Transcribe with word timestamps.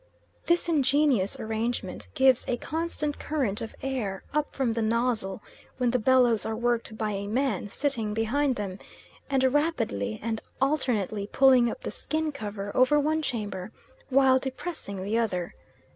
This 0.47 0.67
ingenious 0.67 1.39
arrangement 1.39 2.07
gives 2.15 2.43
a 2.47 2.57
constant 2.57 3.19
current 3.19 3.61
of 3.61 3.75
air 3.83 4.23
up 4.33 4.55
from 4.55 4.73
the 4.73 4.81
nozzle 4.81 5.43
when 5.77 5.91
the 5.91 5.99
bellows 5.99 6.43
are 6.43 6.55
worked 6.55 6.97
by 6.97 7.11
a 7.11 7.27
man 7.27 7.69
sitting 7.69 8.11
behind 8.11 8.55
them, 8.55 8.79
and 9.29 9.53
rapidly 9.53 10.19
and 10.23 10.41
alternately 10.59 11.27
pulling 11.31 11.69
up 11.69 11.81
the 11.83 11.91
skin 11.91 12.31
cover 12.31 12.75
over 12.75 12.99
one 12.99 13.21
chamber, 13.21 13.71
while 14.09 14.39
depressing 14.39 15.03
the 15.03 15.19
other. 15.19 15.53